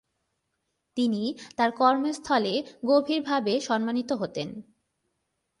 [0.97, 1.23] তিনি
[1.57, 2.53] তার কর্মস্থলে
[2.85, 4.49] গভীরভাবে সম্মানিত হতেন।